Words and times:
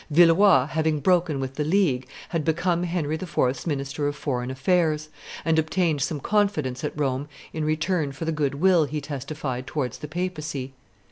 Villeroi, 0.09 0.65
having 0.67 0.99
broken 0.99 1.39
with 1.39 1.53
the 1.53 1.63
League, 1.63 2.07
had 2.29 2.43
become 2.43 2.81
Henry 2.81 3.13
IV.'s 3.13 3.67
minister 3.67 4.07
of 4.07 4.15
foreign 4.15 4.49
affairs, 4.49 5.09
and 5.45 5.59
obtained 5.59 6.01
some 6.01 6.19
confidence 6.19 6.83
at 6.83 6.97
Rome 6.99 7.27
in 7.53 7.63
return 7.63 8.11
for 8.11 8.25
the 8.25 8.31
good 8.31 8.55
will 8.55 8.85
he 8.85 8.99
testified 8.99 9.67
towards 9.67 9.99
the 9.99 10.07
papacy. 10.07 10.73